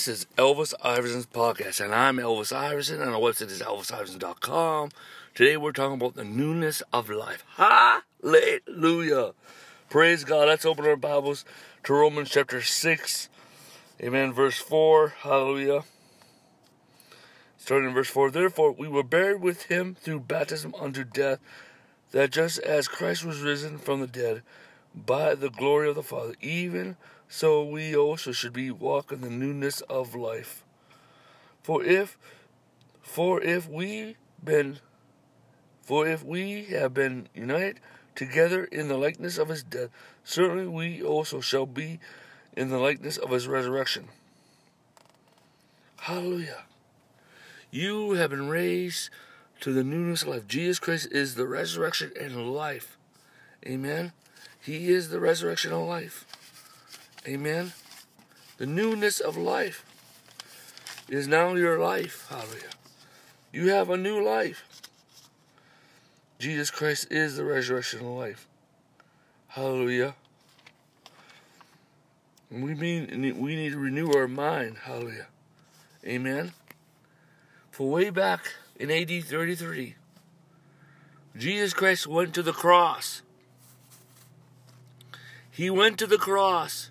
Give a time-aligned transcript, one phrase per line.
[0.00, 4.88] This is Elvis Iverson's podcast, and I'm Elvis Iverson, and our website is elvisiverson.com.
[5.34, 7.44] Today we're talking about the newness of life.
[7.56, 9.32] Hallelujah.
[9.90, 10.48] Praise God.
[10.48, 11.44] Let's open our Bibles
[11.84, 13.28] to Romans chapter 6.
[14.00, 14.32] Amen.
[14.32, 15.08] Verse 4.
[15.18, 15.84] Hallelujah.
[17.58, 18.30] Starting in verse 4.
[18.30, 21.40] Therefore, we were buried with him through baptism unto death,
[22.12, 24.40] that just as Christ was risen from the dead
[24.94, 26.96] by the glory of the Father, even
[27.32, 30.64] so we also should be walk in the newness of life.
[31.62, 32.18] For if
[33.00, 34.80] for if we been
[35.80, 37.78] for if we have been united
[38.16, 39.90] together in the likeness of his death,
[40.24, 42.00] certainly we also shall be
[42.56, 44.08] in the likeness of his resurrection.
[45.98, 46.64] Hallelujah.
[47.70, 49.08] You have been raised
[49.60, 50.48] to the newness of life.
[50.48, 52.98] Jesus Christ is the resurrection and life.
[53.64, 54.12] Amen.
[54.60, 56.26] He is the resurrection and life.
[57.26, 57.72] Amen.
[58.56, 59.84] The newness of life
[61.08, 62.26] is now your life.
[62.30, 62.70] Hallelujah.
[63.52, 64.64] You have a new life.
[66.38, 68.48] Jesus Christ is the resurrection of life.
[69.48, 70.14] Hallelujah.
[72.50, 74.78] We mean we need to renew our mind.
[74.84, 75.26] Hallelujah.
[76.04, 76.52] Amen.
[77.70, 79.94] For way back in AD 33,
[81.36, 83.22] Jesus Christ went to the cross.
[85.50, 86.90] He went to the cross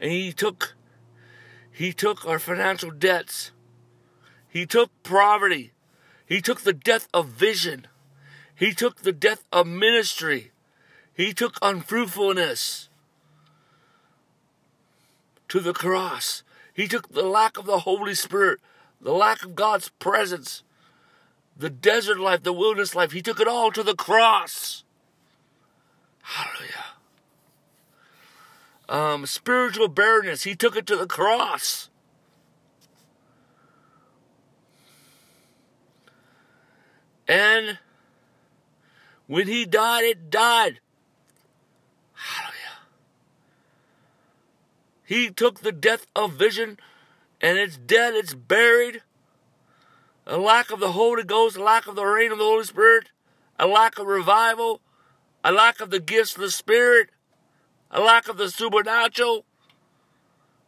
[0.00, 0.74] and he took
[1.70, 3.52] he took our financial debts.
[4.48, 5.72] He took poverty.
[6.26, 7.86] He took the death of vision.
[8.54, 10.50] He took the death of ministry.
[11.14, 12.88] He took unfruitfulness
[15.48, 16.42] to the cross.
[16.74, 18.60] He took the lack of the Holy Spirit,
[19.00, 20.62] the lack of God's presence,
[21.56, 23.12] the desert life, the wilderness life.
[23.12, 24.84] He took it all to the cross.
[26.22, 26.69] Hallelujah
[28.90, 30.42] um, spiritual barrenness.
[30.42, 31.88] He took it to the cross.
[37.28, 37.78] And
[39.28, 40.80] when he died, it died.
[42.14, 42.56] Hallelujah.
[45.04, 46.78] He took the death of vision
[47.40, 49.02] and it's dead, it's buried.
[50.26, 53.10] A lack of the Holy Ghost, a lack of the reign of the Holy Spirit,
[53.58, 54.80] a lack of revival,
[55.44, 57.10] a lack of the gifts of the Spirit
[57.90, 59.44] a lack of the supernatural,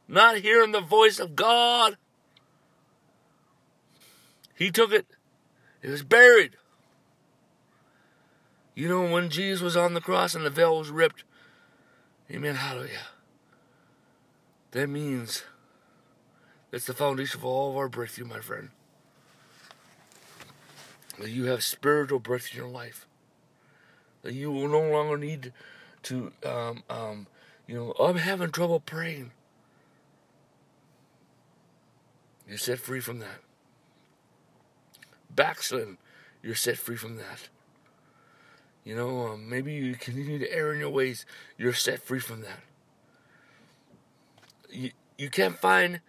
[0.08, 1.96] not hearing the voice of God.
[4.54, 5.06] He took it,
[5.82, 6.56] it was buried.
[8.74, 11.24] You know, when Jesus was on the cross and the veil was ripped,
[12.30, 13.06] amen, hallelujah.
[14.70, 15.44] That means
[16.70, 18.70] that's the foundation for all of our breakthrough, my friend.
[21.18, 23.06] That you have spiritual breakthrough in your life.
[24.22, 25.52] That you will no longer need
[26.04, 27.26] to, um, um,
[27.66, 29.30] you know, I'm having trouble praying.
[32.48, 33.40] You're set free from that.
[35.34, 35.98] Backsliding,
[36.42, 37.48] you're set free from that.
[38.84, 41.24] You know, um, maybe you continue to err in your ways,
[41.56, 42.60] you're set free from that.
[44.68, 46.00] You, you can't find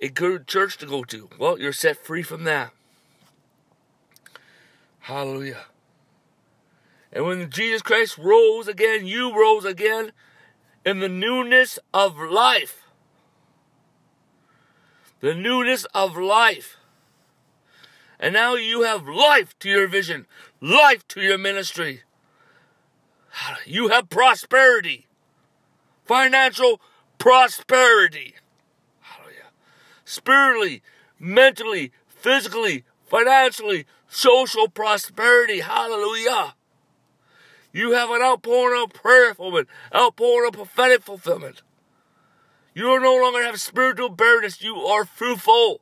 [0.00, 1.30] a good church to go to.
[1.38, 2.72] Well, you're set free from that.
[5.00, 5.64] Hallelujah.
[7.12, 10.12] And when Jesus Christ rose again, you rose again
[10.84, 12.82] in the newness of life.
[15.20, 16.76] The newness of life.
[18.20, 20.26] And now you have life to your vision,
[20.60, 22.02] life to your ministry.
[23.64, 25.06] You have prosperity,
[26.04, 26.80] financial
[27.18, 28.34] prosperity.
[29.00, 29.50] Hallelujah.
[30.04, 30.82] Spiritually,
[31.20, 35.60] mentally, physically, financially, social prosperity.
[35.60, 36.54] Hallelujah.
[37.78, 41.62] You have an outpouring of prayer fulfillment, outpouring of prophetic fulfillment.
[42.74, 44.60] You are no longer have spiritual barrenness.
[44.60, 45.80] You are fruitful.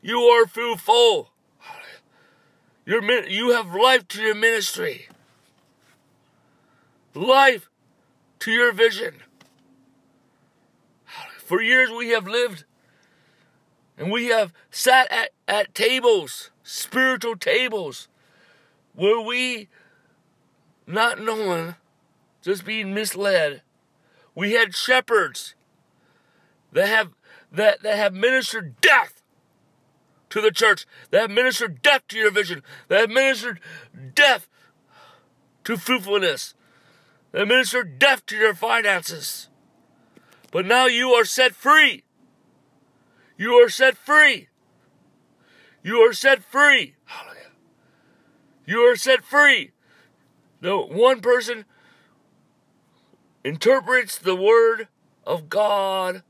[0.00, 1.28] You are fruitful.
[2.86, 5.08] Your, you have life to your ministry.
[7.12, 7.68] Life
[8.38, 9.16] to your vision.
[11.36, 12.64] For years we have lived
[13.98, 18.08] and we have sat at, at tables, spiritual tables,
[18.94, 19.68] where we
[20.86, 21.76] not knowing,
[22.42, 23.62] just being misled.
[24.34, 25.54] We had shepherds
[26.72, 27.10] that have
[27.52, 29.22] that, that have ministered death
[30.30, 33.60] to the church, that have ministered death to your vision, that have ministered
[34.14, 34.48] death
[35.62, 36.54] to fruitfulness,
[37.30, 39.48] that have ministered death to your finances.
[40.50, 42.04] But now you are set free.
[43.36, 44.48] You are set free.
[45.82, 46.94] You are set free.
[47.04, 47.50] Hallelujah.
[48.66, 49.73] You are set free.
[50.64, 51.66] No, one person
[53.44, 54.88] interprets the word
[55.26, 56.22] of God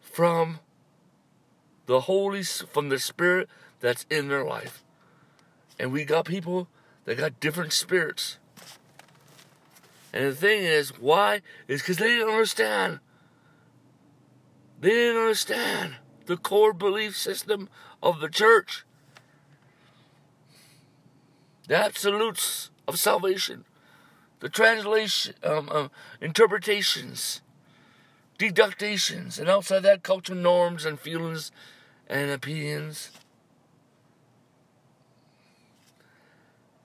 [0.00, 0.58] from
[1.86, 3.48] the Holy, from the Spirit
[3.78, 4.82] that's in their life.
[5.78, 6.66] And we got people
[7.04, 8.38] that got different spirits.
[10.12, 11.42] And the thing is, why?
[11.68, 12.98] Is because they didn't understand.
[14.80, 15.94] They didn't understand
[16.26, 17.68] the core belief system
[18.02, 18.84] of the church.
[21.68, 23.64] The absolutes of salvation,
[24.40, 25.90] the translation, um, um,
[26.20, 27.40] interpretations,
[28.38, 31.50] deductions, and outside that, cultural norms and feelings
[32.08, 33.10] and opinions.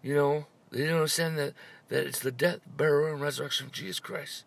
[0.01, 1.54] You know, they didn't understand that,
[1.89, 4.44] that it's the death, burial, and resurrection of Jesus Christ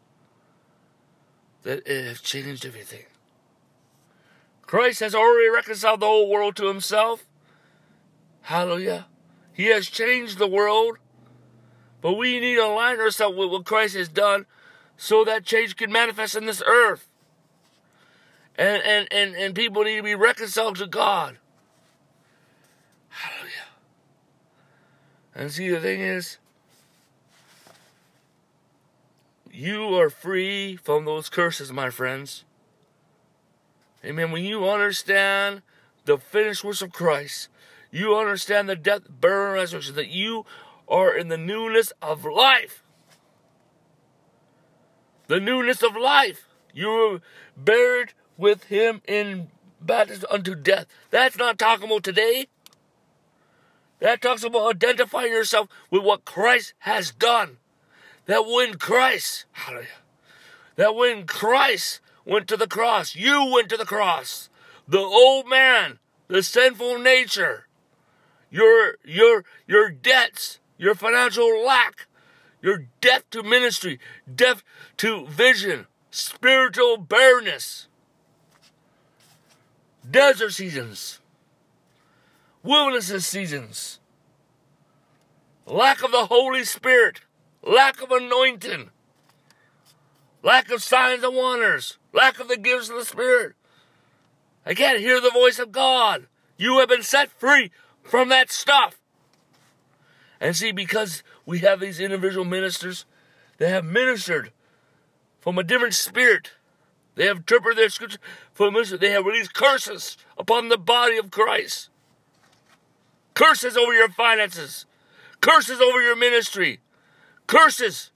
[1.62, 3.04] that has changed everything.
[4.62, 7.26] Christ has already reconciled the whole world to himself.
[8.42, 9.06] Hallelujah.
[9.52, 10.98] He has changed the world.
[12.00, 14.46] But we need to align ourselves with what Christ has done
[14.96, 17.08] so that change can manifest in this earth.
[18.56, 21.38] And, and, and, and people need to be reconciled to God.
[23.08, 23.50] Hallelujah.
[25.34, 26.38] And see, the thing is,
[29.50, 32.44] you are free from those curses, my friends.
[34.04, 34.30] Amen.
[34.30, 35.62] When you understand
[36.04, 37.48] the finished works of Christ,
[37.90, 40.46] you understand the death, burial, and resurrection, that you
[40.90, 42.82] are in the newness of life.
[45.28, 46.48] The newness of life.
[46.74, 47.20] You were
[47.56, 49.48] buried with him in
[49.80, 50.86] baptism unto death.
[51.10, 52.48] That's not talking about today.
[54.00, 57.58] That talks about identifying yourself with what Christ has done.
[58.26, 59.88] That when Christ, hallelujah,
[60.76, 64.48] that when Christ went to the cross, you went to the cross.
[64.88, 65.98] The old man,
[66.28, 67.66] the sinful nature,
[68.50, 72.06] your your your debts, your financial lack,
[72.62, 74.00] your death to ministry,
[74.34, 74.64] death
[74.96, 77.86] to vision, spiritual bareness,
[80.10, 81.20] desert seasons,
[82.62, 84.00] wilderness seasons,
[85.66, 87.20] lack of the Holy Spirit,
[87.62, 88.88] lack of anointing,
[90.42, 93.52] lack of signs and wonders, lack of the gifts of the Spirit.
[94.64, 96.26] I can't hear the voice of God.
[96.56, 97.70] You have been set free
[98.02, 98.99] from that stuff.
[100.40, 103.04] And see, because we have these individual ministers,
[103.58, 104.52] they have ministered
[105.38, 106.52] from a different spirit.
[107.14, 108.18] They have interpreted their scripture
[108.54, 111.90] from a They have released curses upon the body of Christ.
[113.34, 114.86] Curses over your finances.
[115.42, 116.80] Curses over your ministry.
[117.46, 118.10] Curses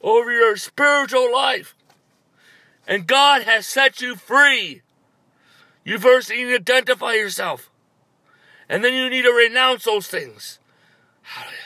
[0.00, 1.74] over your spiritual life.
[2.86, 4.82] And God has set you free.
[5.84, 7.71] You first need to identify yourself.
[8.72, 10.58] And then you need to renounce those things.
[11.20, 11.58] Hallelujah.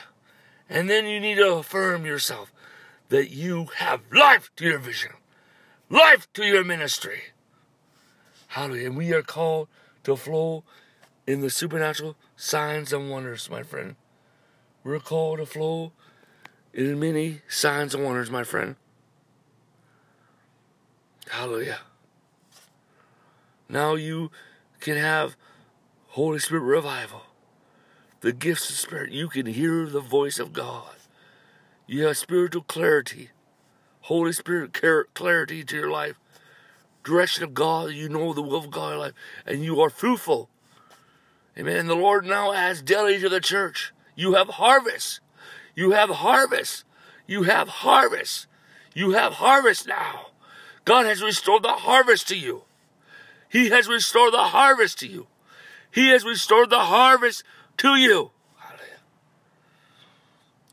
[0.68, 2.52] And then you need to affirm yourself
[3.10, 5.12] that you have life to your vision,
[5.88, 7.20] life to your ministry.
[8.48, 8.86] Hallelujah.
[8.86, 9.68] And we are called
[10.02, 10.64] to flow
[11.28, 13.94] in the supernatural signs and wonders, my friend.
[14.82, 15.92] We're called to flow
[16.74, 18.74] in many signs and wonders, my friend.
[21.28, 21.78] Hallelujah.
[23.68, 24.32] Now you
[24.80, 25.36] can have
[26.16, 27.24] Holy Spirit revival,
[28.22, 29.12] the gifts of Spirit.
[29.12, 30.94] You can hear the voice of God.
[31.86, 33.32] You have spiritual clarity,
[34.00, 34.72] Holy Spirit
[35.12, 36.18] clarity to your life,
[37.04, 37.90] direction of God.
[37.90, 39.12] You know the will of God in life,
[39.44, 40.48] and you are fruitful.
[41.58, 41.86] Amen.
[41.86, 43.92] The Lord now adds daily to the church.
[44.14, 45.20] You have harvest.
[45.74, 46.84] You have harvest.
[47.26, 48.46] You have harvest.
[48.94, 50.28] You have harvest now.
[50.86, 52.62] God has restored the harvest to you.
[53.50, 55.26] He has restored the harvest to you.
[55.96, 57.42] He has restored the harvest
[57.78, 58.30] to you.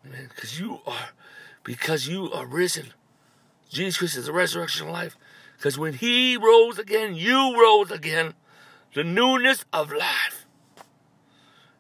[0.06, 0.30] Amen.
[0.36, 1.12] Because you are,
[1.64, 2.88] because you are risen.
[3.70, 5.16] Jesus Christ is the resurrection of life.
[5.56, 8.34] Because when He rose again, you rose again.
[8.94, 10.46] The newness of life.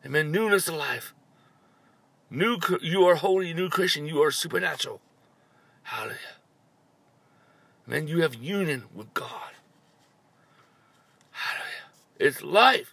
[0.06, 0.32] Amen.
[0.32, 1.14] Newness of life.
[2.30, 4.06] New, you are holy, new Christian.
[4.06, 5.02] You are supernatural.
[5.82, 6.40] Hallelujah.
[7.90, 8.08] Amen.
[8.08, 9.52] You have union with God.
[11.32, 11.92] Hallelujah.
[12.20, 12.93] It's life.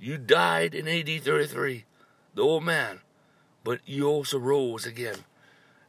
[0.00, 1.84] You died in AD 33,
[2.34, 3.00] the old man,
[3.64, 5.24] but you also rose again.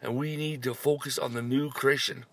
[0.01, 2.25] And we need to focus on the new creation.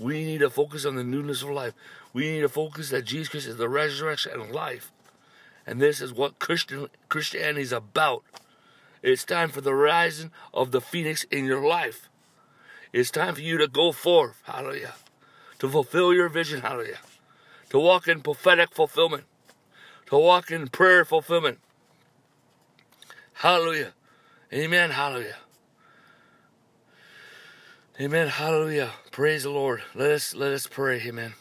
[0.00, 1.74] We need to focus on the newness of life.
[2.12, 4.90] We need to focus that Jesus Christ is the resurrection and life.
[5.64, 8.24] And this is what Christian Christianity is about.
[9.00, 12.08] It's time for the rising of the phoenix in your life.
[12.92, 14.94] It's time for you to go forth, hallelujah,
[15.60, 16.98] to fulfill your vision, hallelujah,
[17.70, 19.24] to walk in prophetic fulfillment
[20.06, 21.58] to walk in prayer fulfillment.
[23.34, 23.92] Hallelujah.
[24.52, 24.90] Amen.
[24.90, 25.36] Hallelujah.
[28.00, 28.28] Amen.
[28.28, 28.92] Hallelujah.
[29.10, 29.82] Praise the Lord.
[29.94, 31.00] Let us let us pray.
[31.00, 31.34] Amen.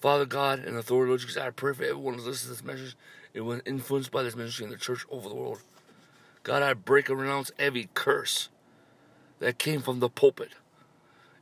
[0.00, 2.96] Father God and authority, Lord Jesus, I pray for everyone who listens to this message.
[3.34, 5.60] It was influenced by this ministry in the church over the world.
[6.44, 8.48] God, I break and renounce every curse
[9.38, 10.50] that came from the pulpit.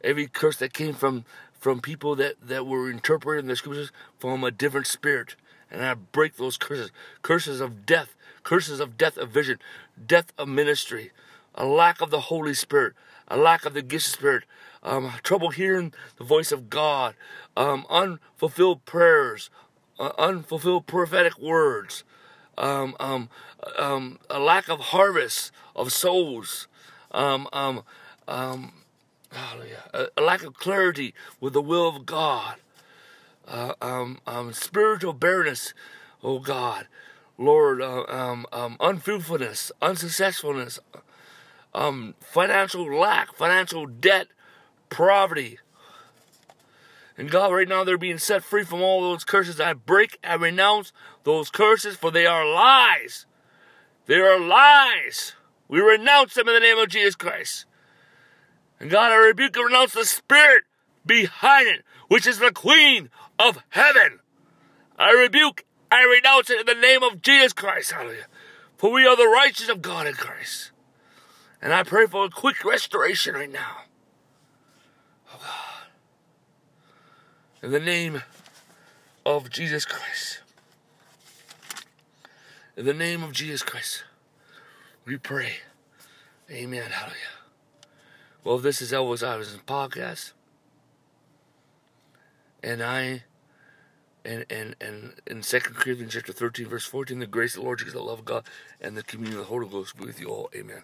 [0.03, 1.25] Every curse that came from
[1.59, 5.37] from people that, that were interpreting the scriptures from a different spirit.
[5.70, 6.90] And I break those curses.
[7.23, 9.58] Curses of death, curses of death of vision,
[10.06, 11.11] death of ministry,
[11.54, 12.94] a lack of the Holy Spirit,
[13.28, 14.44] a lack of the gifts of Spirit,
[14.82, 17.14] um, trouble hearing the voice of God,
[17.56, 19.50] um, unfulfilled prayers,
[19.99, 22.04] uh, unfulfilled prophetic words,
[22.56, 23.28] um, um,
[23.78, 26.68] um, a lack of harvest of souls,
[27.11, 27.82] um, um,
[28.28, 28.73] um,
[29.92, 32.56] a, lack of clarity with the will of God,
[33.47, 35.75] uh, um, um, spiritual barrenness,
[36.23, 36.87] oh God,
[37.38, 40.79] Lord, uh, um, um, unfruitfulness, unsuccessfulness,
[41.75, 44.29] um, financial lack, financial debt,
[44.88, 45.59] poverty.
[47.19, 49.61] And God, right now they're being set free from all those curses.
[49.61, 50.93] I break, I renounce
[51.25, 53.26] those curses, for they are lies.
[54.07, 55.35] They are lies.
[55.69, 57.65] We renounce them in the name of Jesus Christ.
[58.79, 60.65] And God, I rebuke and renounce the spirit
[61.06, 64.20] behind it, which is the queen of heaven.
[64.98, 67.92] I rebuke, I renounce it in the name of Jesus Christ.
[67.92, 68.26] Hallelujah.
[68.76, 70.70] For we are the righteous of God in Christ.
[71.62, 73.78] And I pray for a quick restoration right now.
[75.32, 75.86] Oh God.
[77.62, 78.22] In the name
[79.25, 80.40] of Jesus Christ.
[82.76, 84.04] In the name of Jesus Christ,
[85.06, 85.54] we pray.
[86.50, 86.90] Amen.
[86.90, 87.16] Hallelujah.
[88.44, 90.32] Well, this is Elvis Iverson podcast.
[92.62, 93.25] And I
[94.25, 97.78] and and and in Second Corinthians chapter 13, verse 14, the grace of the Lord
[97.78, 98.44] Jesus, the love of God,
[98.80, 100.50] and the communion of the Holy Ghost be with you all.
[100.54, 100.82] Amen.